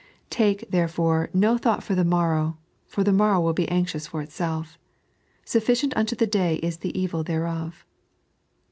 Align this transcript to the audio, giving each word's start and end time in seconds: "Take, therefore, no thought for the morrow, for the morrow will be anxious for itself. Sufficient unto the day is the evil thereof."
"Take, 0.31 0.65
therefore, 0.71 1.29
no 1.31 1.59
thought 1.59 1.83
for 1.83 1.93
the 1.93 2.03
morrow, 2.03 2.57
for 2.87 3.03
the 3.03 3.13
morrow 3.13 3.39
will 3.39 3.53
be 3.53 3.69
anxious 3.69 4.07
for 4.07 4.23
itself. 4.23 4.79
Sufficient 5.45 5.95
unto 5.95 6.15
the 6.15 6.25
day 6.25 6.55
is 6.55 6.77
the 6.77 6.99
evil 6.99 7.23
thereof." 7.23 7.85